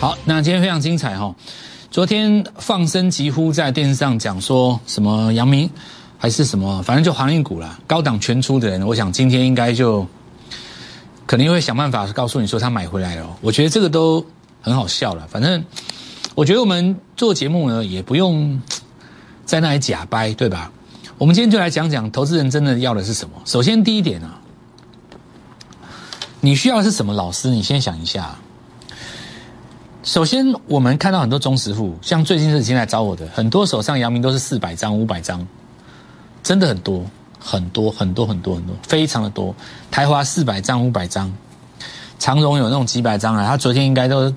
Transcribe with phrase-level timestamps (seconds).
[0.00, 1.34] 好，那今天非常精彩哈。
[1.90, 5.68] 昨天放声疾呼在电视上讲说什么阳明
[6.16, 10.06] 还是什么，反正就航运股啦，高档全出的人，我想今天应该就
[11.26, 13.36] 肯定会想办法告诉你说他买回来了。
[13.42, 14.24] 我觉得这个都
[14.62, 15.26] 很好笑了。
[15.28, 15.62] 反正
[16.34, 18.58] 我觉得我们做节目呢，也不用
[19.44, 20.72] 在那里假掰，对吧？
[21.18, 23.34] 我们今天就来讲讲投资人真的要的是什么。
[23.44, 24.40] 首先第一点啊，
[26.40, 27.50] 你需要是什么老师？
[27.50, 28.34] 你先想一下。
[30.02, 35.46] 首先，我们看到很多忠实户，像最近这几天来找我的，很多手上阳明都是四百张、五百张，
[36.42, 37.04] 真的很多
[37.38, 39.54] 很多很多很多很多，非常的多。
[39.90, 41.30] 台华四百张、五百张，
[42.18, 43.46] 长荣有那种几百张啊。
[43.46, 44.32] 他昨天应该都，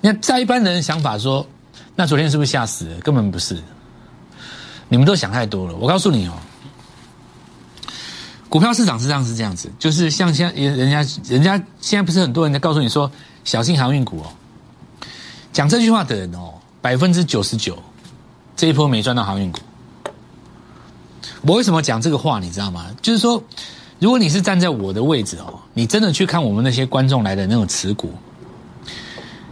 [0.00, 1.46] 那在一般人的想法说，
[1.94, 2.98] 那昨天是不是吓死了？
[2.98, 3.56] 根本不是，
[4.88, 5.76] 你们都想太多了。
[5.76, 6.32] 我告诉你哦，
[8.48, 13.08] 股票市场是这样是这样子，就是像现在人家人家现在不是很多人在告诉你说，
[13.44, 14.26] 小心航运股哦。
[15.58, 17.76] 讲这句话的人哦，百分之九十九
[18.56, 19.58] 这一波没赚到航运股。
[21.42, 22.86] 我为什么讲这个话，你知道吗？
[23.02, 23.42] 就是说，
[23.98, 28.12] 如果你是站在我的位置哦，你真的去看我们那些观众来的那种持股，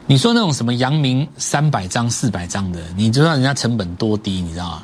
[0.07, 4.83] 你说那种什么阳明三百张、四百张的，你知道人家成本多低，你知道吗？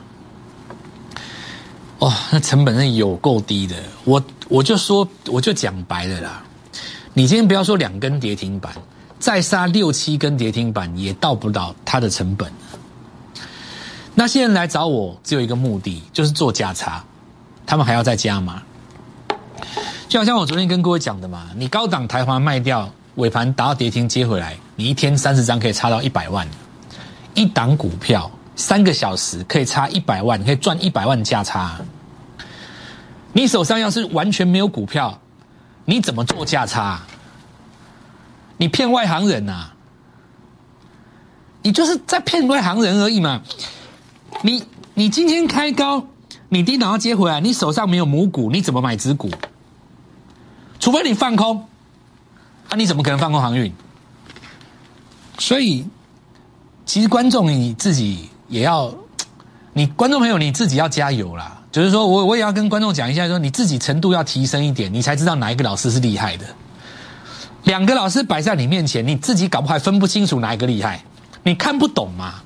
[2.01, 3.77] 哦，那成本是有够低的。
[4.03, 6.43] 我我就说，我就讲白了啦，
[7.15, 8.73] 你今天不要说两根跌停板。
[9.23, 12.53] 再杀六七根跌停板也到不到它的成本。
[14.17, 17.05] 那些人来找我只有一个目的，就是做价差，
[17.65, 18.61] 他们还要再加码。
[20.09, 26.45] 就好像我昨天跟各位讲的嘛，你高档台华卖掉，尾盘达到跌停接回来，你一天三十张可以差到一百万。
[27.35, 31.81] 一档股票三个小时可以差一百万，可以赚一百万价差。
[33.33, 35.17] 你手上要是完全没有股票，
[35.85, 37.01] 你怎么做价差？
[38.63, 39.71] 你骗外行人呐！
[41.63, 43.43] 你就是在骗外行人而已嘛！
[44.43, 44.63] 你
[44.95, 46.07] 你今天开高，
[46.49, 49.29] 你低档要接回来，你手上没有母股，你怎么买子股？
[50.79, 51.67] 除非你放空，
[52.69, 53.75] 啊，你怎么可能放空航运？
[55.41, 55.85] 所以，
[56.87, 58.95] 其实观众你自己也要，
[59.73, 61.63] 你观众朋友你自己要加油啦！
[61.73, 66.47] 就是说我我也要跟观众讲一下，说你自己程度要提升一点，你才知道哪一个老师是厉害的。
[67.65, 71.05] 两个老师摆在你面前，你自己搞不好分不清楚哪一个厉害，
[71.45, 72.43] 你看不懂吗？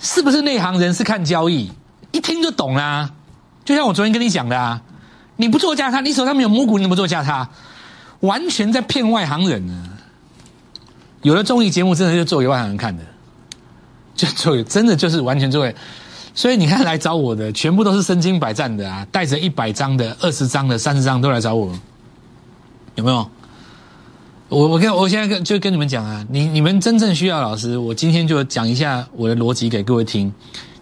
[0.00, 1.70] 是不是内行人是看交易，
[2.10, 3.10] 一听就懂啦？
[3.64, 4.80] 就像我昨天跟你讲的啊，
[5.36, 7.50] 你不做价差，你手上没有母股，你怎么做价差？
[8.20, 9.88] 完全在骗外行人呢。
[11.20, 13.04] 有的综艺节目真的就做给外行人看的，
[14.14, 15.76] 就做真的就是完全做给，
[16.34, 21.78] 所以你看来找我的全部都是身经百战的啊，带着一百张的、二十张的、三十张都来找我，
[22.94, 23.30] 有没有？
[24.50, 30.32] 我我跟我现在跟就跟你们讲啊，你你们真正需要老师，我今天就讲一下我的逻辑给各位听。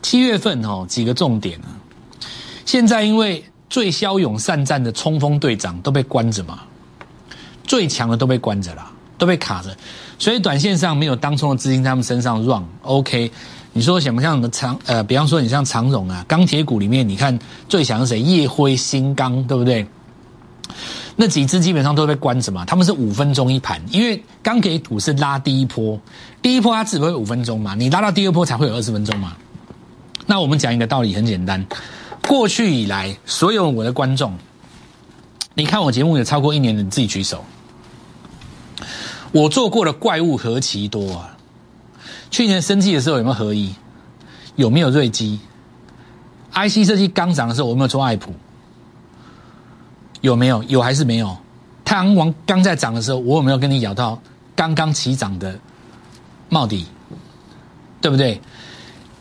[0.01, 1.69] 七月份哦几个重点啊，
[2.65, 6.61] 现在因为最骁勇善战的冲锋队长都被关着嘛，
[7.63, 9.77] 最强的都被关着了，都被卡着，
[10.19, 12.65] 所以短线上没有当冲的资金在他们身上 run。
[12.81, 13.31] OK，
[13.75, 18.21] 你说想不像什么长呃，比方说你像长荣啊，钢铁股里面你看最强是谁？
[18.21, 19.87] 叶辉、新钢，对不对？
[21.21, 26.01] 那几只基本上都被关着嘛，他们是五分钟一盘，因为钢铁股是拉第一波，
[26.41, 29.37] 第一波它只会五分钟嘛，你拉到第二波才会有二十分钟嘛。
[30.27, 31.67] 那我们讲一个道理很简单，
[32.25, 34.33] 过去以来所有我的观众，
[35.55, 37.45] 你看我节目有超过一年的，你自己举手。
[39.33, 41.37] 我做过的怪物何其多啊！
[42.31, 43.75] 去年升绩的时候有没有合一？
[44.55, 45.41] 有没有瑞基
[46.53, 48.33] ？IC 设计刚涨的时候我有没有做爱普？
[50.21, 50.63] 有没有？
[50.65, 51.37] 有还是没有？
[51.85, 54.21] 太阳王刚在涨的时候，我有没有跟你咬到
[54.55, 55.59] 刚刚起涨的
[56.49, 56.87] 帽底？
[58.01, 58.41] 对不对？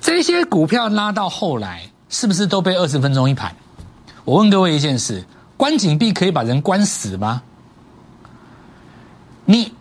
[0.02, 3.56] 这些股票拉到后来，是不是都被二十分钟一盘？
[4.26, 5.24] 我问各位一件事：
[5.56, 7.42] 关紧闭可以把人关死吗？
[9.46, 9.72] 你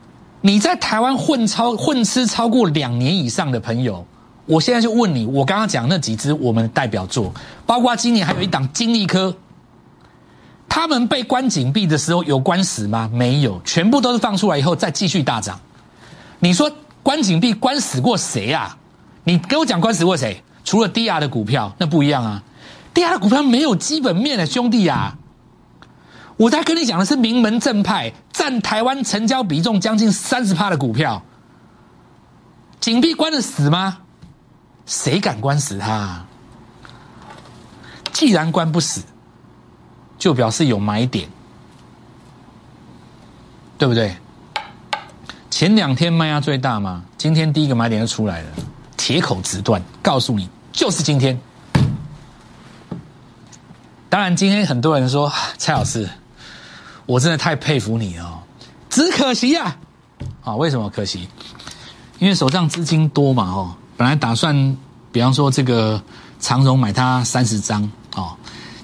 [0.41, 4.07] 你在台湾混超混吃超过两年以上的朋友，
[4.47, 7.33] 我现在就问你：我刚刚讲那几只我们代表作，
[7.67, 9.35] 包括今年还有一档金利科。
[10.77, 13.09] 他们被关紧闭的时候有关死吗？
[13.11, 15.59] 没有，全部都是放出来以后再继续大涨。
[16.39, 16.71] 你说
[17.03, 18.77] 关紧闭关死过谁啊？
[19.25, 20.45] 你给我讲关死过谁？
[20.65, 22.43] 除了低压的股票，那不一样啊。
[22.93, 25.17] 低压的股票没有基本面的兄弟啊。
[26.37, 31.23] 我在跟你讲的是名门正派，占台湾成交比重将近三十趴的股票。
[32.81, 33.97] 紧闭关的死吗？
[34.85, 36.27] 谁敢关死他？
[38.13, 39.01] 既然关不死。
[40.19, 41.29] 就表示有买点，
[43.79, 44.17] 对不对？
[45.51, 48.49] 前两天卖压最大嘛，今天第一个买点就出来了，
[48.97, 51.39] 铁口直断，告诉你就是今天。
[54.09, 56.09] 当然，今天很多人说蔡老师，
[57.07, 58.39] 我真的太佩服你哦，
[58.89, 59.77] 只可惜呀，
[60.43, 61.29] 啊，为什么可惜？
[62.19, 64.77] 因为手上资金多嘛，哦，本来打算，
[65.11, 66.01] 比方说这个
[66.39, 67.91] 长荣买它三十张，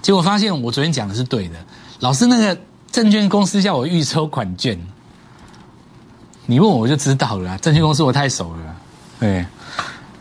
[0.02, 1.54] 结果发现我昨天讲的是对的，
[2.00, 2.60] 老师那个
[2.90, 4.78] 证券公司叫我预收款券，
[6.46, 8.76] 你问我我就知道了，证券公司我太熟了，
[9.20, 9.46] 对，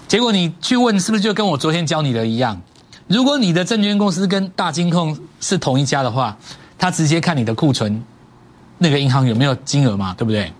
[0.07, 2.61] 结果你去问是不是就跟我昨天教你的一样？
[3.07, 6.37] 如果你的证券公司跟大金控是同一家的话，
[6.77, 8.01] 他直接看你的库存，
[8.77, 10.53] 那个银行有没有金额嘛，对不对？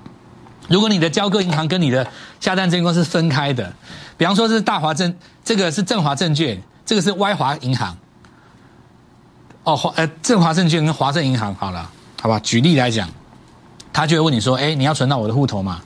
[0.67, 2.05] 如果你的交割银行跟你的
[2.39, 3.71] 下单证券公司分开的，
[4.17, 5.13] 比方说是大华证，
[5.45, 7.95] 这个是正华证券，这个是歪华银行。
[9.63, 11.89] 哦，华呃正华证券跟华盛银行好了，
[12.21, 12.39] 好吧？
[12.39, 13.07] 举例来讲，
[13.93, 15.79] 他就会问你说：“哎，你要存到我的户头嘛？”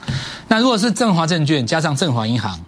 [0.48, 2.58] 那如果是正华证券加上正华银行，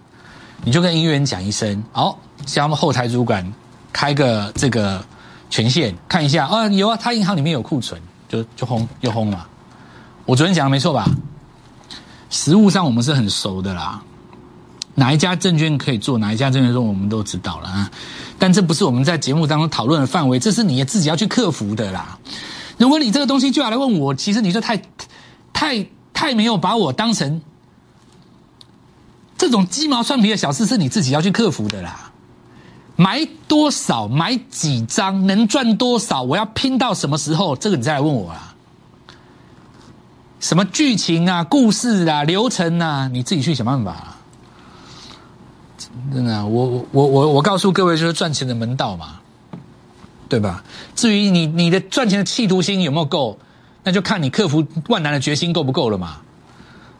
[0.63, 2.15] 你就跟营业员讲一声：“哦，
[2.45, 3.53] 向他们后台主管
[3.91, 5.03] 开个这个
[5.49, 9.47] 权限，看一下啊，有啊，他银行里面有库存，就就轰就轰了。”
[10.25, 11.07] 我昨天讲的没错吧？
[12.29, 13.99] 实物上我们是很熟的啦，
[14.99, 17.89] 哪一家证券可以做，哪一家证券做，我们都知道了啊。
[18.37, 22.19] 但这不是我们在节目当中讨论的范围，这是你自己要去克服的啦。
[22.77, 24.81] 如果你这个东西就要来问我，其实你就太、
[25.53, 27.41] 太、太没有把我当成
[29.37, 32.11] 这种鸡毛蒜皮的小事，是你自己要去克服的啦。
[32.97, 38.53] 买多少，买几张，能赚多少，我要拼到什么时候，这个你再来问我啦。
[40.41, 44.18] 什么剧情啊、故事啊、流程啊，你自己去想办法。
[46.13, 49.19] 真的，我我我我我告诉各位，就是赚钱的门道嘛，
[50.27, 50.63] 对吧？
[50.95, 53.37] 至于你你的赚钱的企图心有没有够，
[53.83, 56.17] 那就看你克服万难的决心够不够了嘛，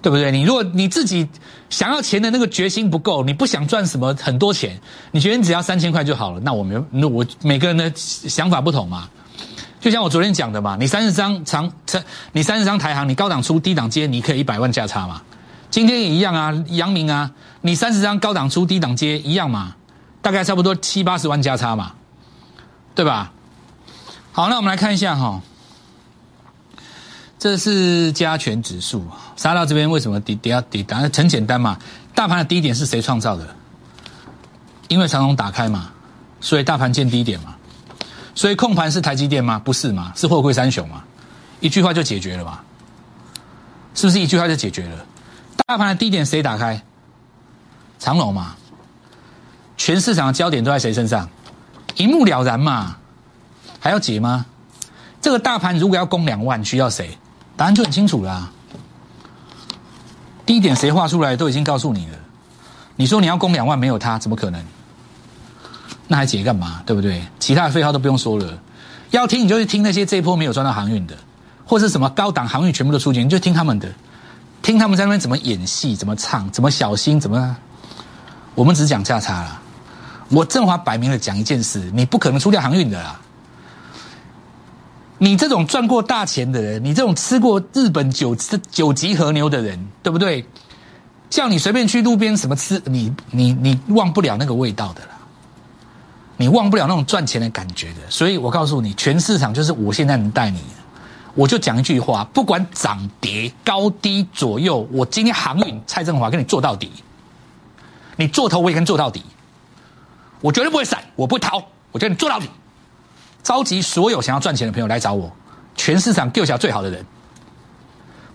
[0.01, 0.31] 对不对？
[0.31, 1.27] 你如果你自己
[1.69, 4.79] 想要钱的那个决心不够，你不想赚什么很多钱，
[5.11, 9.07] 你觉得你只要三千块就好了，那我们那我每个人的想法不同嘛。
[9.79, 11.71] 就像我昨天讲的嘛，你三十张长，
[12.33, 15.21] 你三十张台行，你高档出低档接，你可以一百万价差嘛。
[15.69, 17.31] 今天也一样啊，阳明啊，
[17.61, 19.75] 你三十张高档出低档接一样嘛，
[20.21, 21.93] 大概差不多七八十万加差嘛，
[22.95, 23.31] 对吧？
[24.31, 25.41] 好，那我们来看一下哈，
[27.37, 29.05] 这是加权指数
[29.35, 30.81] 杀到这边为什么跌跌要跌？
[30.81, 31.77] 答案很简单嘛，
[32.15, 33.47] 大盘的低点是谁创造的？
[34.87, 35.91] 因为长龙打开嘛，
[36.41, 37.55] 所以大盘见低点嘛。
[38.33, 39.59] 所以控盘是台积电吗？
[39.59, 40.13] 不是嘛？
[40.15, 41.03] 是货柜三雄嘛？
[41.59, 42.59] 一句话就解决了嘛？
[43.93, 45.05] 是不是一句话就解决了？
[45.65, 46.81] 大盘的低点谁打开？
[47.99, 48.55] 长龙嘛？
[49.77, 51.29] 全市场的焦点都在谁身上？
[51.95, 52.97] 一目了然嘛？
[53.79, 54.45] 还要解吗？
[55.21, 57.17] 这个大盘如果要攻两万，需要谁？
[57.55, 58.51] 答案就很清楚啦。
[60.45, 62.17] 低点谁画出来都已经告诉你了。
[62.95, 64.63] 你说你要攻两万，没有它怎么可能？
[66.07, 66.81] 那还解干嘛？
[66.85, 67.23] 对不对？
[67.39, 68.57] 其他的废话都不用说了。
[69.11, 71.15] 要听你就去听那些这一波没有赚到航运的，
[71.65, 73.91] 或是什么高档航运全部都出钱，你就听他们的，
[74.61, 77.57] 听他们在那边怎么演戏、怎么唱、怎么小心、怎么。
[78.55, 79.61] 我们只讲价差了。
[80.29, 83.19] 我振华摆明了讲一件事：你不可能出掉航运的啦。
[85.17, 88.35] 你这种赚过大钱的人，你这种吃过日本九
[88.69, 90.45] 九级和牛的人，对不对？
[91.29, 95.09] 叫你随便去路边什么吃，你你你忘不了那个味道的啦。
[96.37, 100.59] 你忘不了那种赚钱的感觉的，所以我告诉你，全市场就是我现在能带你，
[101.39, 106.91] 我就讲一句话，不管涨跌高低左右，我今天航运蔡振华跟你做到底，
[108.17, 109.23] 你做头我也跟你做到底，
[110.41, 112.49] 我绝对不会闪，我不会逃，我跟你做到底，
[113.41, 115.31] 召集所有想要赚钱的朋友来找我，
[115.77, 117.05] 全市场 Q 小最好的人，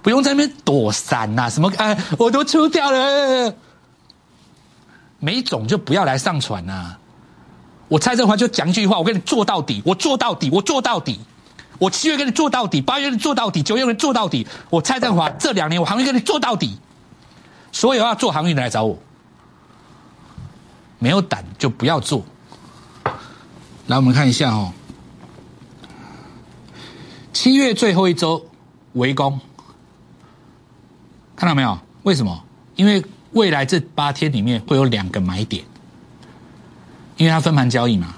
[0.01, 3.55] 不用在那边躲闪呐，什么哎，我都出掉了，
[5.19, 6.97] 没种就不要来上船呐。
[7.89, 11.21] 我蔡振华就讲一句话，我跟你做到底，我做到底，我做到底，
[11.79, 14.47] 我七月跟你做到底，八月跟你做到底，九月跟你做到底。
[14.71, 16.79] 我蔡振华这两年我航运跟你做到底，
[17.73, 18.99] 所有要做航运的来找我，
[20.99, 22.25] 没有胆就不要做。
[23.87, 24.73] 来，我们看一下哦，
[27.33, 28.47] 七月最后一周
[28.95, 29.39] 围攻，
[31.37, 31.79] 看到没有？
[32.05, 32.45] 为什么？
[32.77, 35.65] 因为未来这八天里面会有两个买点。
[37.17, 38.17] 因为它分盘交易嘛，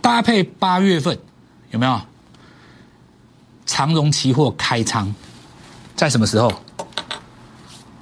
[0.00, 1.16] 搭配八月份
[1.74, 2.00] 有没有
[3.66, 5.12] 长荣期货开仓，
[5.96, 6.52] 在什么时候？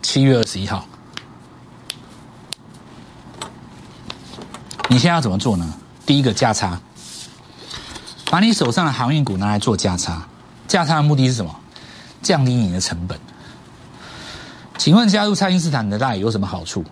[0.03, 0.87] 七月二十一号。
[4.91, 5.75] 你现在要怎么做呢？
[6.05, 6.79] 第一个价差，
[8.27, 10.29] 把你手上的航运股拿来做价差，
[10.69, 11.57] 价差的目的是什么？
[12.21, 13.19] 降低你的成本。
[14.77, 16.85] 请问加入蔡英斯坦的大有什么好处？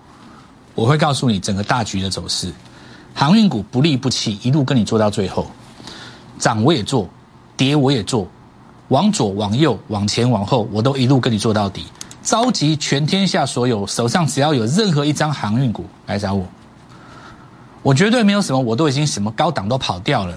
[0.75, 2.50] 我会告诉你整个大局的走势。
[3.14, 5.50] 航运股不离不弃，一路跟你做到最后，
[6.40, 7.09] 涨我也做，
[7.56, 8.26] 跌我也做，
[8.88, 11.85] 往左往右往前往后，我都一路跟你做到底。
[12.23, 16.44] 召集全天下所有手上只要有任何一张航运股来找我，
[17.82, 20.35] 我绝对没有什么，我都已经什么高档都跑掉了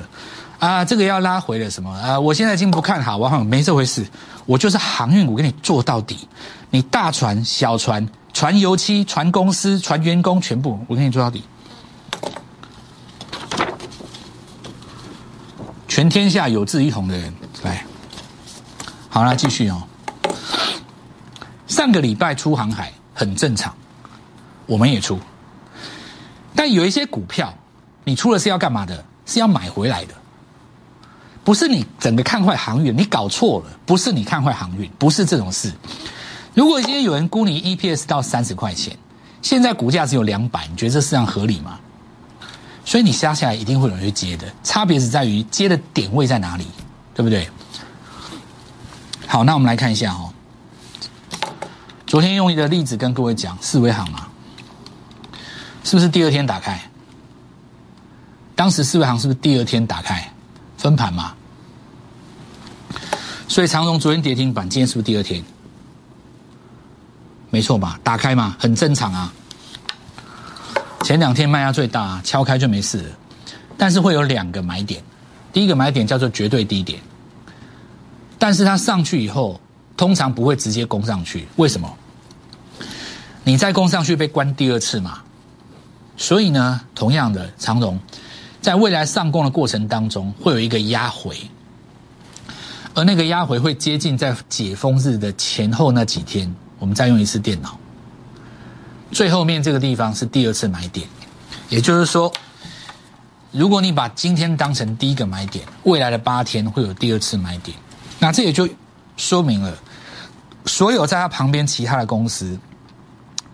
[0.59, 0.85] 啊！
[0.85, 2.19] 这个要拉回了什么啊？
[2.19, 4.05] 我现在已经不看好，我好像没这回事。
[4.45, 6.27] 我就是航运股，给你做到底。
[6.69, 11.43] 你大船、小船、船油漆、船公司、船员工，全部我给你做到底。
[16.03, 17.33] 全天下有志一同的人
[17.63, 17.85] 来，
[19.07, 19.81] 好了，继续哦。
[21.65, 23.73] 上个礼拜出航海很正常，
[24.65, 25.17] 我们也出，
[26.53, 27.53] 但有一些股票，
[28.03, 29.05] 你出了是要干嘛的？
[29.25, 30.13] 是要买回来的，
[31.41, 35.71] 不是你整个看坏航运，你搞错了，不是你看坏航运，不是这种事。
[36.53, 38.97] 如果今天有人估你 EPS 到三十块钱，
[39.41, 41.79] 现在股价只有两百，你觉得这市场合理吗？
[42.85, 46.67] 所以你下下来一定会有人去接的，差别是在于接的点位在哪里，
[47.13, 47.49] 对不对？
[49.27, 50.31] 好，那我们来看一下哦。
[52.05, 54.27] 昨天用一个例子跟各位讲四维行嘛，
[55.83, 56.79] 是不是第二天打开？
[58.55, 60.31] 当时四维行是不是第二天打开
[60.77, 61.33] 分盘嘛？
[63.47, 65.43] 所以长荣昨天跌停板，今天是不是第二天？
[67.49, 67.99] 没错吧？
[68.03, 69.33] 打开嘛，很正常啊。
[71.03, 73.09] 前两天卖压最大，敲开就没事了。
[73.77, 75.03] 但是会有两个买点，
[75.51, 76.99] 第一个买点叫做绝对低点，
[78.39, 79.59] 但是它上去以后，
[79.97, 81.93] 通常不会直接攻上去，为什么？
[83.43, 85.19] 你再攻上去被关第二次嘛？
[86.15, 87.99] 所以呢，同样的长荣，
[88.61, 91.35] 在未来上攻的过程当中，会有一个压回，
[92.93, 97.77] 而那个压回会接近在解封日的前后那几天，我们再用一次电脑。
[99.13, 101.07] 最后面这个地方是第二次买点，
[101.69, 102.33] 也就是说，
[103.51, 107.77] 如果你把今天当成第一个买点，未来的八天会有第二次买点，
[108.17, 108.67] 那这也就
[109.15, 109.77] 说明了，
[110.65, 112.57] 所有在它旁边其他的公司，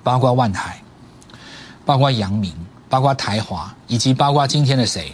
[0.02, 0.82] 包括万海，
[1.86, 2.54] 包括阳明，
[2.88, 5.14] 包括台华，以及包括今天的谁，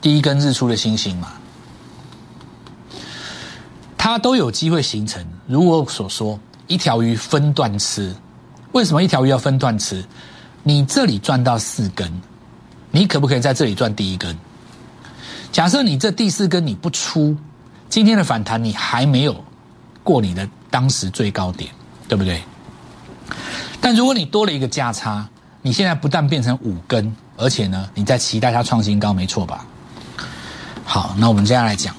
[0.00, 1.32] 第一根日出的星星嘛，
[3.98, 6.38] 它都有机会形成，如我所说，
[6.68, 8.14] 一条鱼分段吃。
[8.76, 10.04] 为什么一条鱼要分段吃？
[10.62, 12.12] 你这里赚到四根，
[12.90, 14.36] 你可不可以在这里赚第一根？
[15.50, 17.34] 假设你这第四根你不出，
[17.88, 19.42] 今天的反弹你还没有
[20.04, 21.70] 过你的当时最高点，
[22.06, 22.42] 对不对？
[23.80, 25.26] 但如果你多了一个价差，
[25.62, 29.64] 你现在不但变成五根，而且呢，你在期待它创新高，没错吧？
[30.84, 31.96] 好，那我们接下来讲，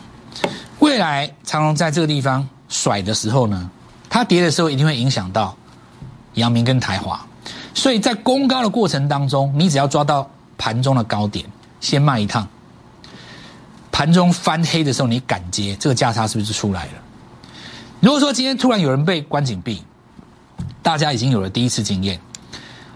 [0.78, 3.68] 未来长隆在这个地方甩的时候呢，
[4.08, 5.58] 它跌的时候一定会影响到。
[6.38, 7.24] 阳明跟台华，
[7.74, 10.28] 所以在攻高的过程当中，你只要抓到
[10.58, 11.46] 盘中的高点，
[11.80, 12.48] 先卖一趟。
[13.92, 16.92] 盘中翻黑的时候，你敢接，这个价差是不是出来了？
[18.00, 19.84] 如果说今天突然有人被关紧闭，
[20.84, 22.20] 大家已经有了第一次经验。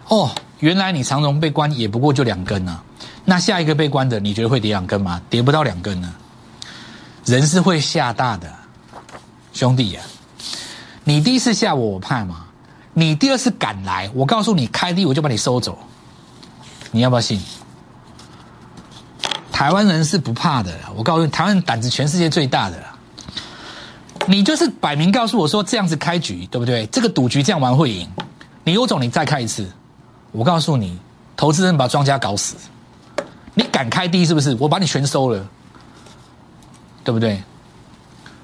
[0.07, 0.29] 哦，
[0.59, 2.83] 原来你长荣被关也不过就两根啊，
[3.25, 5.19] 那下一个被关的，你觉得会跌两根吗？
[5.27, 6.13] 跌不到两根呢。
[7.25, 8.53] 人是会吓大的，
[9.53, 10.01] 兄弟呀，
[11.03, 12.45] 你第一次吓我，我怕吗？
[12.93, 15.77] 你第二次敢来，我告诉你，开低我就把你收走。
[16.91, 17.39] 你要不要信？
[19.51, 22.77] 台湾人是不怕的，我告诉你，台湾人胆子全世界最大的。
[24.27, 26.85] 你就是摆明告诉我说这样子开局，对不对？
[26.87, 28.07] 这个赌局这样玩会赢。
[28.63, 29.69] 你有种，你再开一次。
[30.31, 30.99] 我告诉你，
[31.35, 32.55] 投资人把庄家搞死。
[33.53, 34.55] 你敢开低是不是？
[34.59, 35.47] 我把你全收了，
[37.03, 37.41] 对不对？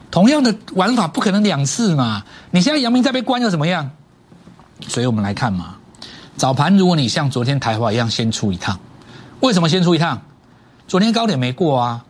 [0.10, 2.24] 同样的玩法不可能两次嘛。
[2.52, 3.92] 你现在杨明在被关又怎么样？
[4.88, 5.76] 所以我们来看嘛，
[6.36, 8.80] 早盘如果你像昨天台华一样先出一趟，
[9.40, 10.22] 为什么先出一趟？
[10.88, 12.06] 昨天高点没过啊，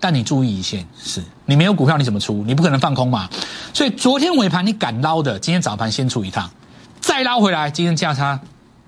[0.00, 2.42] 但你注意一线，是你没有股票你怎么出？
[2.46, 3.28] 你不可能放空嘛。
[3.72, 6.50] 所以昨天尾盘你敢捞的，今天早盘先出一趟，
[7.00, 8.40] 再捞回来，今天价差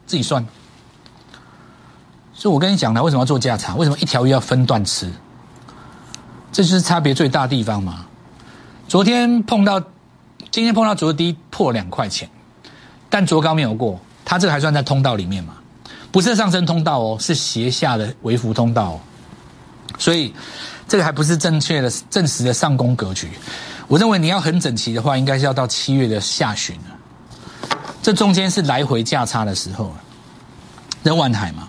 [0.06, 0.44] 自己算。
[2.32, 3.74] 所以我跟你讲了，为什么要做价差？
[3.74, 5.12] 为什么一条鱼要分段吃？
[6.50, 8.06] 这就是差别最大的地方嘛。
[8.88, 9.78] 昨天碰到，
[10.50, 12.28] 今天碰到昨低破两块钱。
[13.10, 15.54] 但卓高没有过，它这个还算在通道里面嘛？
[16.10, 18.98] 不是上升通道哦，是斜下的微幅通道，
[19.98, 20.34] 所以
[20.86, 23.28] 这个还不是正确的、正实的上攻格局。
[23.86, 27.68] 我认为你要很整齐的话，应该是要到七月的下旬了。
[28.02, 29.92] 这中间是来回价差的时候，
[31.02, 31.68] 人万海嘛，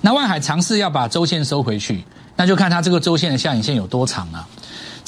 [0.00, 2.04] 那万海尝试要把周线收回去，
[2.36, 4.46] 那就看它这个周线的下影线有多长啊。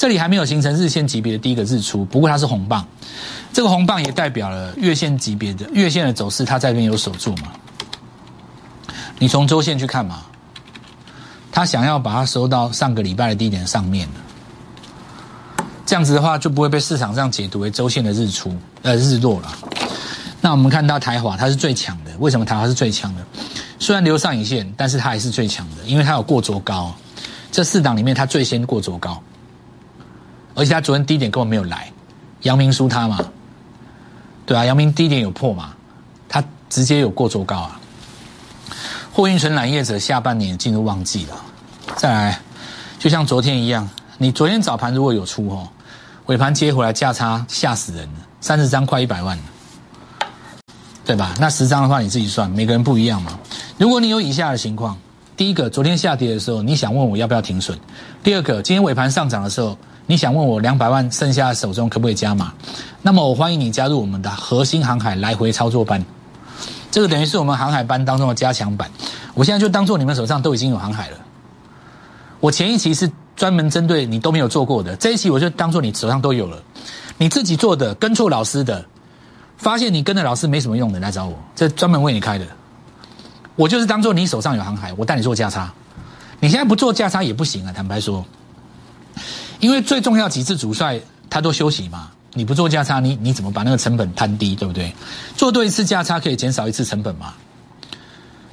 [0.01, 2.83] 这里还没有形成日线级别的第一个日出，不过它是红棒，
[3.53, 7.51] 这个红棒也代表了月线级别的月线的走势，它在这边有守住嘛？
[9.19, 10.23] 你从周线去看嘛，
[11.51, 14.09] 它想要把它收到上个礼拜的低点上面
[15.85, 19.55] 这样子的话就不会被市场上解读为周线的日出呃日落了。
[20.41, 23.23] 那我们看到台华它是最强的，为什么台华是最强的？
[23.77, 26.91] 虽然留上影线，但是它还是最强的，因为它有过卓高。
[27.51, 29.21] 这四档里面，它最先过卓高，
[30.53, 31.91] 而且他昨天低点根本没有来，
[32.41, 33.19] 阳明输他嘛，
[34.45, 35.73] 对啊，阳明低点有破嘛，
[36.27, 37.79] 他直接有过卓高啊。
[39.13, 41.35] 货运存揽业者下半年进入旺季了，
[41.95, 42.39] 再来，
[42.97, 45.67] 就像昨天一样，你昨天早盘如果有出哦，
[46.27, 49.43] 尾盘接回来价差吓死人了，三十张快一百万了。
[51.03, 51.33] 对吧？
[51.39, 53.37] 那十张的话你自己算，每个人不一样嘛。
[53.77, 54.95] 如果你有以下的情况：
[55.35, 57.75] 第一个，昨天下跌的时候，你想问我要不要停损；
[58.23, 62.53] 第二个，今天尾盘上涨的时候，你想问我两百万剩下手中可不可以加码？
[63.01, 66.03] 那么我欢迎你加入我们的核心航海来回操作班，
[66.91, 68.89] 这个等于是我们航海班当中的加强版。
[69.33, 71.17] 我现在就当做你们手上都已经有航海了。
[72.39, 76.57] 我前一期是专门针对你都没有做过的，这一期我就当做你手上都有了，
[77.17, 78.85] 你自己做的跟错老师的。
[79.57, 82.47] 发现你跟着老师没什么用的，来找我，这专门为你开的。
[83.55, 85.71] 我就是当做你手上有航海，我带你做价差。
[86.39, 88.25] 你现在不做价差也不行啊，坦白说，
[89.61, 90.99] 因为最重要几次主帅
[91.29, 94.93] 他都休息嘛，你不做价差，你你怎么把那个成本摊低，对不对？
[95.37, 97.33] 做对一次价差可以减少一次成本嘛，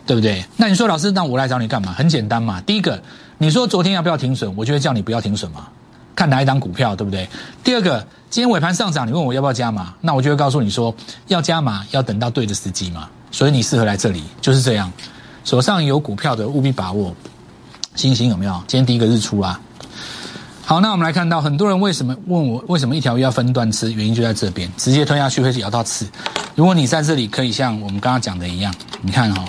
[0.06, 0.44] 对不对？
[0.56, 1.92] 那你说老师，那我来找你干嘛？
[1.92, 3.02] 很简单嘛，第一个，
[3.38, 5.66] 你说昨天要不要停损，我就会叫你不要停损嘛。
[6.14, 7.28] 看哪一档股票，对不对？
[7.62, 10.94] 第二个，今天尾盘上涨，你问我要不要加码，那我就会告诉你说，
[11.28, 13.08] 要加码要等到对的时机嘛。
[13.30, 14.92] 所以你适合来这里，就是这样。
[15.44, 17.14] 手上有股票的务必把握。
[17.94, 18.52] 星星有没有？
[18.66, 19.60] 今天第一个日出啊。
[20.68, 26.06] 好，那我们来看到很多人为什么问我为什么一条鱼要分段吃，原因就在这边，直接吞下去会咬到刺。
[26.54, 29.48] 如果你在这里可以像我们刚刚讲的一样，你看哦，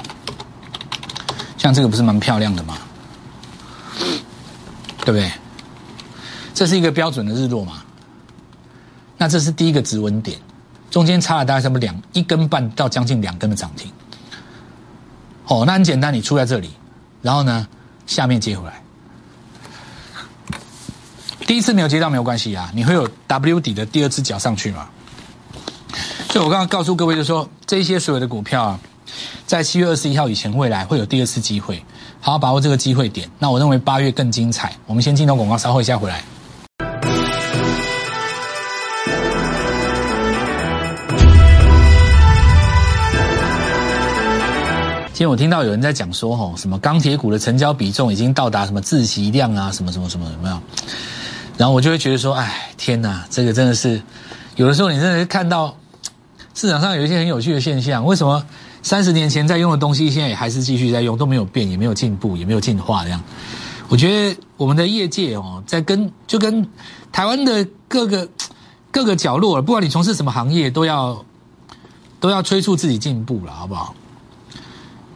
[1.57, 2.77] 像这个不是蛮漂亮的吗？
[5.03, 5.29] 对不对？
[6.53, 7.83] 这是一个标准的日落嘛？
[9.17, 10.39] 那这是第一个止稳点，
[10.89, 13.91] 中间差了大概什么两一根半到将近两根的涨停。
[15.47, 16.69] 哦，那很简单，你出在这里，
[17.21, 17.67] 然后呢，
[18.07, 18.81] 下面接回来。
[21.49, 24.87] 第一次没有接到没有关系啊，你会有 W 底的第二只脚上去嘛？
[26.29, 28.79] 所以我刚刚告诉各位，就说这些所有的股票啊，
[29.47, 31.83] 在七月二十一号以前，未来会有第二次机会，
[32.21, 33.27] 好好把握这个机会点。
[33.39, 34.75] 那我认为八月更精彩。
[34.85, 36.23] 我们先进到广告，稍后一下回来。
[45.07, 50.61] 今天我听到有人在讲说，吼，什么钢铁股的成交比重已经到达什么自习量啊，什么什么什么，有没有？
[51.59, 54.01] 然后我就会觉得说，哎，天哪，这个真的是，
[54.55, 55.75] 有的时候你真的是看到
[56.53, 58.41] 市场上有一些很有趣的现象，为什么
[58.81, 63.21] 三十年前在用的东西，现在也还是继续在用，都没有变，也没有进步，也没有进化这样？
[63.89, 66.65] 我觉得我们的业界哦，在跟就跟
[67.11, 68.29] 台湾的各个
[68.89, 71.25] 各个角落，不管你从事什么行业，都要
[72.21, 73.93] 都要催促自己进步了，好不好？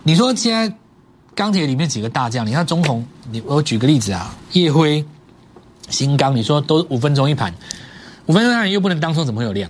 [0.03, 0.75] 你说现在
[1.34, 5.06] 钢铁里面几个大将，你看中红，你我举个例子啊，叶辉、
[5.89, 7.54] 新钢，你说都五分钟一盘，
[8.26, 9.69] 五分钟一盘又不能当中，怎么会有量？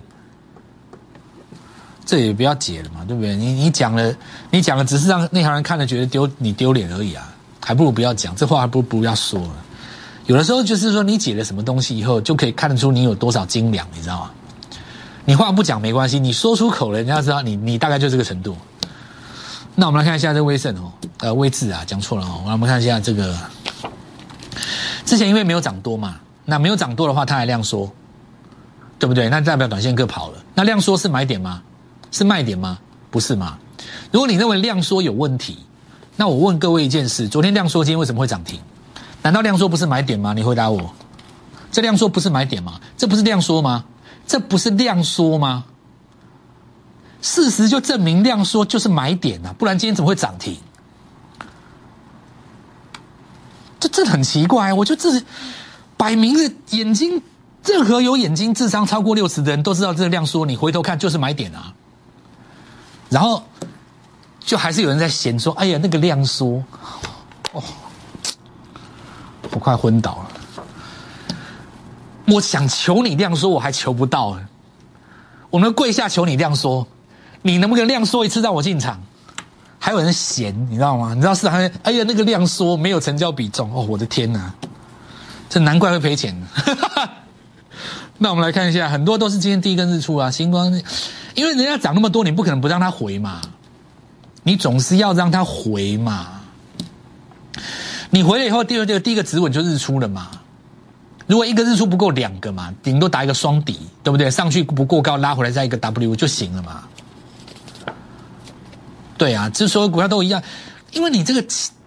[2.06, 3.36] 这也不要解了嘛，对不对？
[3.36, 4.14] 你你讲了，
[4.52, 9.56] 你讲了，只是让那行人看了觉得丢你丢脸而已啊，还不如不要讲，这话还不如不要说了。
[10.26, 14.32] 有的时候就是说，你解了什么东西以后，就可以看得出你有多少斤两，你知道吗？
[15.26, 18.56] 你话不讲没关系，你说出口了，人家知道你你大概就这个程度。
[19.76, 22.44] 那我们来看一下这威盛哦，呃，威智啊，讲错了哦。
[22.46, 23.36] 我们看一下这个，
[25.14, 27.88] 之前因为没有涨多嘛，那没有涨多的话，它还量缩，
[28.98, 29.30] 对不对？
[29.30, 30.40] 那代表短线各跑了。
[30.56, 31.62] 那量缩是买点吗？
[32.12, 32.80] 是卖点吗？
[33.12, 33.60] 不是吗？
[34.12, 35.60] 如果你认为量缩有问题，
[36.16, 38.60] 那我问各位一件事：昨天量缩，今天为什么会涨停？
[39.22, 40.34] 难道量缩不是买点吗？
[40.34, 40.92] 你回答我，
[41.72, 42.80] 这量缩不是买点吗？
[42.98, 43.86] 这不是量缩吗？
[44.26, 45.64] 这不是量缩吗？
[47.22, 50.58] 事实就证明量缩就是买点啊，不然今天怎么会涨停？
[53.84, 55.10] 这这很奇怪，我就这
[55.98, 57.22] 摆明了眼睛，
[57.66, 61.74] 任何有眼睛、智商超过六十的人都知道这个量缩，你回头看就是买点啊。
[63.10, 63.44] 然后
[64.40, 66.64] 就还是有人在嫌说：“哎呀，那个量缩，
[67.52, 67.62] 哦，
[69.52, 70.32] 我快昏倒了。”
[72.34, 74.38] 我想求你量缩，我还求不到，
[75.50, 76.88] 我能跪下求你量缩。
[77.42, 79.04] 你能不能量缩一次让我进场？
[79.86, 81.14] 还有人嫌，你知道吗？
[81.14, 84.50] 你知道市场上，哎呀，那个量缩没有成交比重哦，我的天哪，
[85.50, 86.34] 这难怪会赔钱。
[88.18, 90.72] 那我们来看一下，很多都是今天第一根日出啊，星光，
[91.36, 93.42] 因为人家涨那么多，你不可能不让它回嘛，
[94.44, 96.28] 你总是要让它回嘛。
[98.10, 100.30] 你回来以后，第二个第一个止稳就日出了嘛。
[101.28, 104.32] 如果一个日出不够，两个嘛，顶多打一个双底，对不对？
[104.32, 106.86] 上去不过高，拉回来再一个 W 就行了嘛。
[109.24, 110.44] 对啊，这所有股票都一样，
[110.92, 111.42] 因为你这个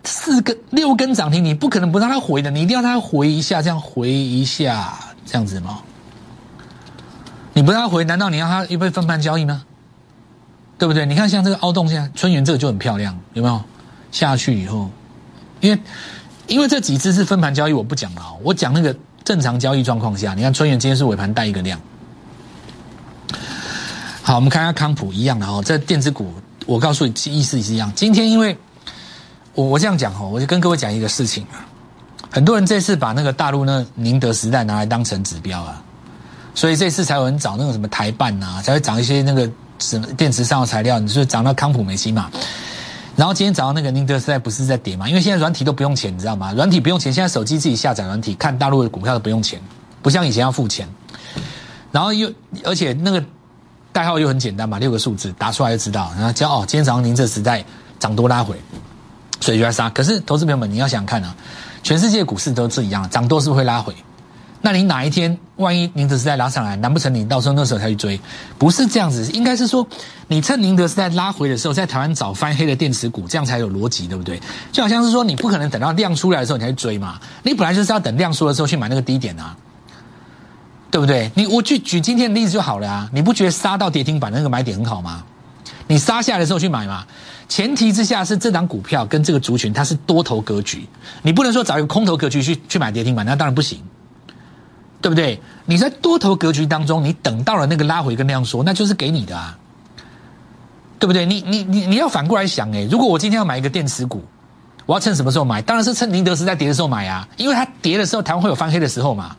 [0.04, 5.80] 四根六根涨停，你不可能不让它回的，你一定要它回一下，这样回一下，这样子吗？
[7.52, 9.64] 你不让它回，难道你要它又被分盘交易吗？
[10.78, 11.04] 对不对？
[11.04, 13.62] 你看像这个凹洞，现在春元这个就很漂亮，有没有？
[14.10, 14.88] 下去以后，
[15.60, 15.78] 因为
[16.46, 21.78] 因为这几只是分盘交易，我不讲了，我讲那个正常交易状况下，你看春元今天是尾盘带一个量。
[24.22, 26.32] 好，我们看一下康普一样的哦，这电子股。
[26.66, 27.90] 我告诉你，意思是一样。
[27.94, 28.56] 今天因为
[29.54, 31.64] 我我这样讲哦，我就跟各位讲一个事情啊。
[32.28, 35.80] 很多人这次把那个大陆那宁德时代拿来当成指标啊，
[36.54, 39.48] 所以这次才有人找那个什么台办呐，才会涨一些那个
[39.78, 42.30] 什么电池上的材料，你说涨到康普美西嘛。
[43.14, 45.08] 然后今天早上那个宁德时代不是在跌嘛？
[45.08, 46.52] 因为现在软体都不用钱，你知道吗？
[46.52, 49.60] 软体不用钱，现在手机自己下载软体看大陆的股票都不用钱，
[50.02, 50.86] 不像以前要付钱。
[51.92, 52.30] 然后又
[52.64, 53.24] 而且那个。
[53.96, 56.12] 代号又很简单嘛，六个数字打出来就知道。
[56.18, 57.64] 然后叫哦，今天早上您这时代
[57.98, 58.54] 涨多拉回，
[59.40, 59.88] 所以就要杀。
[59.88, 61.34] 可是投资朋友们，你要想看啊，
[61.82, 63.94] 全世界股市都是一样，涨多是不是会拉回？
[64.60, 68.20] 那你哪一天万一宁德时代拉上来，难不成你到时候那时候才去追？
[68.58, 69.86] 不是这样子，应该是说
[70.28, 74.38] 你趁宁德时代拉回的时候，在台湾找翻黑的电池股，这样才有逻辑，对不对？
[74.72, 79.56] 就好像是说你不可能等到量出来的时候你才去追嘛，你本来就是要等量出的时候去买那个低点啊。
[80.90, 81.30] 对不对？
[81.34, 83.10] 你我举举今天的例子就好了啊！
[83.12, 85.22] 你不觉得杀到跌停板那个买点很好吗？
[85.88, 87.04] 你杀下来的时候去买嘛。
[87.48, 90.88] 前提之下是这档股票跟这个族群它是多头格局，
[91.22, 93.80] 你不能说找一个空头格局去去买跌停板，那当然不行，
[95.00, 95.40] 对不对？
[95.64, 99.56] 你在多头格局当中，你等到了那个拉回跟那样说，那就是给你的啊，
[100.98, 101.24] 对不对？
[101.26, 104.24] 你你你你要反过来想哎，如果我今天要买一个电池股，
[104.86, 105.62] 我要趁什么时候买？
[105.62, 109.36] 当然是趁宁德时代跌的时候买啊，因为它跌的时候，台湾会有翻黑的时候嘛。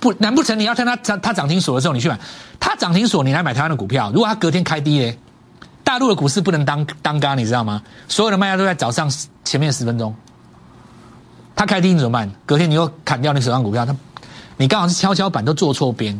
[0.00, 2.18] 不，难不成你要看它涨它涨停锁的时候你去买？
[2.58, 4.10] 它涨停锁你来买台湾的股票？
[4.12, 5.18] 如果它隔天开低嘞，
[5.84, 7.82] 大陆的股市不能当当嘎，你知道吗？
[8.08, 9.12] 所有的卖家都在早上
[9.44, 10.14] 前面十分钟，
[11.54, 12.32] 它开低你怎么办？
[12.46, 13.94] 隔天你又砍掉你手上股票，它
[14.56, 16.18] 你刚好是跷跷板都坐错边。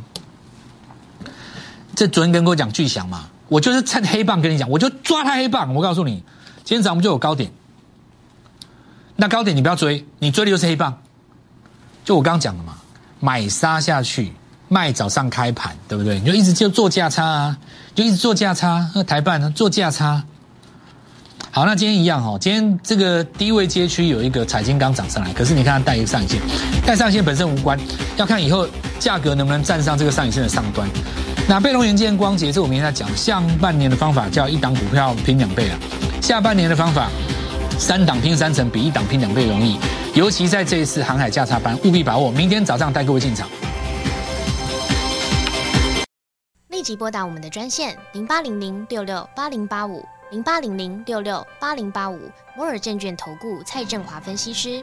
[1.96, 5.74] 这昨天跟我讲巨响嘛，我就是趁黑棒跟你讲，我就抓它黑棒。
[5.74, 6.22] 我告诉你，
[6.64, 7.50] 今天早上就有高点，
[9.16, 10.98] 那高点你不要追，你追的就是黑棒。
[12.04, 12.76] 就我刚刚讲的嘛。
[13.20, 14.32] 买杀下去，
[14.68, 16.18] 卖早上开盘，对不对？
[16.18, 17.56] 你就一直就做价差啊，
[17.94, 18.90] 就一直做价差。
[18.94, 19.52] 那台办呢？
[19.54, 20.22] 做价差。
[21.52, 22.38] 好，那今天一样哈。
[22.38, 26.40] 今天这个低位街区有一个彩金刚涨上来，可是你看它带一个上影线，
[26.86, 27.78] 带上影线本身无关，
[28.16, 28.66] 要看以后
[28.98, 30.88] 价格能不能站上这个上影线的上端。
[31.48, 35.78] 那贝隆元件光洁，这我明天在讲，上半年的方法叫一档股票拼两倍啊，
[36.22, 37.08] 下半年的方法。
[37.78, 39.78] 三档拼三成，比一档拼两倍容易。
[40.12, 42.32] 尤其在这一次航海价差班，务必把握。
[42.32, 43.48] 明天早上带各位进场。
[46.68, 52.18] 立即拨打我们的专线零八零零六六八零八五零八零零六六八零八五
[52.56, 54.82] 摩尔证券投顾蔡振华分析师。